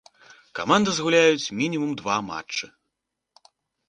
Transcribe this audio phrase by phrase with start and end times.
[0.59, 2.71] Каманда згуляюць мінімум два матчы.